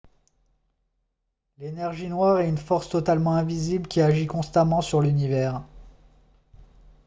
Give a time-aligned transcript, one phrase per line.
[1.59, 5.61] l'énergie noire est une force totalement invisible qui agit constamment sur l'univers